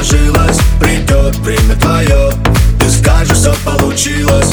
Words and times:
сложилось. 0.00 0.58
Придет 0.78 1.36
время 1.36 1.76
твое 1.76 2.30
Ты 2.78 2.90
скажешь, 2.90 3.36
все 3.36 3.54
получилось. 3.64 4.52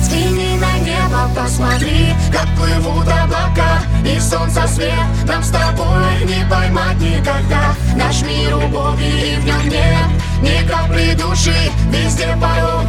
Взгляни 0.00 0.58
на 0.58 0.78
небо, 0.78 1.30
посмотри 1.34 2.14
Как 2.32 2.46
плывут 2.56 3.06
облака 3.08 3.82
И 4.04 4.20
солнце 4.20 4.66
свет 4.68 4.92
Нам 5.26 5.42
с 5.42 5.50
тобой 5.50 6.24
не 6.24 6.48
поймать 6.48 6.98
никогда. 7.00 7.74
Наш 7.96 8.22
мир 8.22 8.56
убогий 8.56 9.34
и 9.34 9.36
в 9.36 9.44
нем 9.44 9.68
нет 9.68 10.06
Ни 10.42 10.66
капли 10.68 11.14
души 11.14 11.56
Везде 11.90 12.36
порог. 12.40 12.85